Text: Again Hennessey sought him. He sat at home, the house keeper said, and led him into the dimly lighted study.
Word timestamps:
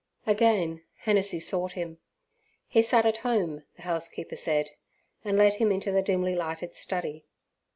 Again 0.25 0.81
Hennessey 1.01 1.39
sought 1.39 1.73
him. 1.73 1.99
He 2.67 2.81
sat 2.81 3.05
at 3.05 3.17
home, 3.17 3.65
the 3.75 3.83
house 3.83 4.09
keeper 4.09 4.35
said, 4.35 4.71
and 5.23 5.37
led 5.37 5.53
him 5.53 5.71
into 5.71 5.91
the 5.91 6.01
dimly 6.01 6.33
lighted 6.33 6.75
study. 6.75 7.27